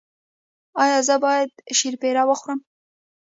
ایا 0.83 0.99
زه 1.07 1.15
باید 1.23 1.49
شیرپیره 1.77 2.23
وخورم؟ 2.25 2.59